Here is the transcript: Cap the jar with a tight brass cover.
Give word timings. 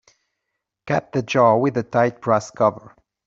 Cap 0.87 1.11
the 1.11 1.21
jar 1.21 1.59
with 1.59 1.77
a 1.77 1.83
tight 1.83 2.21
brass 2.21 2.49
cover. 2.49 2.95